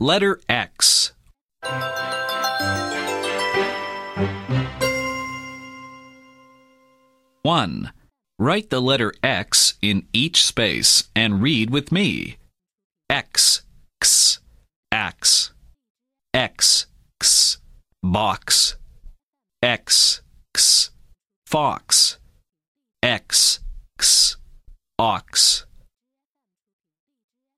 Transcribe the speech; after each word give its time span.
Letter 0.00 0.40
X. 0.48 1.10
One. 7.42 7.90
Write 8.38 8.70
the 8.70 8.80
letter 8.80 9.12
X 9.24 9.74
in 9.82 10.06
each 10.12 10.44
space 10.44 11.10
and 11.16 11.42
read 11.42 11.70
with 11.70 11.90
me. 11.90 12.36
X, 13.10 13.62
x, 14.00 14.38
axe, 14.92 15.52
X, 16.32 16.86
x, 17.20 17.58
box, 18.00 18.76
X, 19.60 20.22
x, 20.54 20.90
fox, 21.44 22.18
X, 23.02 23.58
x, 23.98 24.36
ox. 24.96 25.66